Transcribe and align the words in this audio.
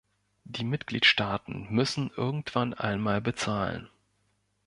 Die 0.45 0.63
Mitgliedstaaten 0.63 1.67
müssen 1.69 2.09
irgendwann 2.17 2.73
einmal 2.73 3.21
bezahlen. 3.21 3.87